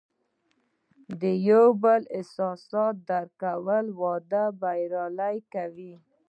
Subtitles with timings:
[1.21, 5.93] د یو بل احساسات درک کول، واده بریالی کوي.